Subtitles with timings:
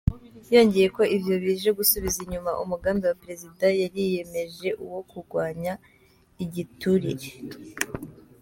[0.53, 5.73] Yongeyeko ko ivyo bije gusubiza inyuma umugambi wa prezida yari yiyemeje wo kugwanya
[6.43, 7.29] igiturire.